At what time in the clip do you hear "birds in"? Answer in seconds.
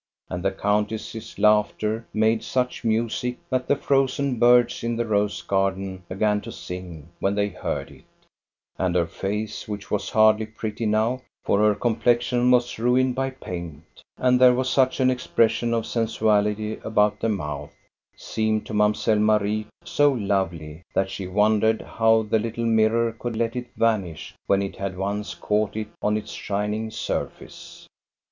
4.39-4.95